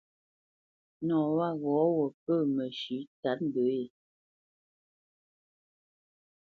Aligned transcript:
Nɔ 1.07 1.15
wâ 1.35 1.47
ghɔ̂ 1.61 1.83
wo 1.95 2.05
pə̂ 2.23 2.37
məshʉ̌ 2.55 2.99
tât 3.21 3.39
mbə 3.47 3.61
yé. 3.75 3.83